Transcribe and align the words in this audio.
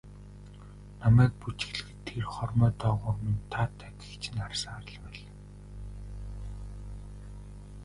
Намайг 0.99 1.31
бүжиглэхэд 1.41 1.99
тэр 2.07 2.25
хормой 2.33 2.71
доогуур 2.81 3.17
минь 3.25 3.45
таатай 3.53 3.91
гэгч 4.01 4.23
нь 4.31 4.41
харсаар 4.45 4.83
л 4.91 4.95
байлаа. 5.03 5.31